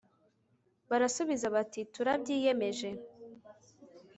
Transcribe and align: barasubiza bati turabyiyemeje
barasubiza 0.89 1.45
bati 1.55 1.79
turabyiyemeje 1.93 2.89